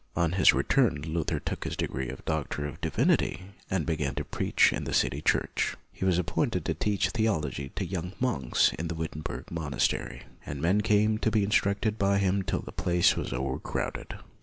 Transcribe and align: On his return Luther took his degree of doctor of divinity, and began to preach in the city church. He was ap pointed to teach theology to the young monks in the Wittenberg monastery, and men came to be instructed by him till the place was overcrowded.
On 0.15 0.31
his 0.31 0.51
return 0.51 1.03
Luther 1.03 1.39
took 1.39 1.63
his 1.63 1.77
degree 1.77 2.09
of 2.09 2.25
doctor 2.25 2.65
of 2.65 2.81
divinity, 2.81 3.51
and 3.69 3.85
began 3.85 4.15
to 4.15 4.25
preach 4.25 4.73
in 4.73 4.85
the 4.85 4.95
city 4.95 5.21
church. 5.21 5.75
He 5.93 6.03
was 6.05 6.17
ap 6.17 6.25
pointed 6.25 6.65
to 6.65 6.73
teach 6.73 7.09
theology 7.09 7.69
to 7.75 7.83
the 7.83 7.85
young 7.91 8.13
monks 8.19 8.73
in 8.79 8.87
the 8.87 8.95
Wittenberg 8.95 9.51
monastery, 9.51 10.23
and 10.43 10.59
men 10.59 10.81
came 10.81 11.19
to 11.19 11.29
be 11.29 11.43
instructed 11.43 11.99
by 11.99 12.17
him 12.17 12.41
till 12.41 12.61
the 12.61 12.71
place 12.71 13.15
was 13.15 13.31
overcrowded. 13.31 14.15